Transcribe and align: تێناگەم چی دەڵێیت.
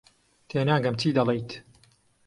تێناگەم 0.49 0.95
چی 1.01 1.09
دەڵێیت. 1.17 1.51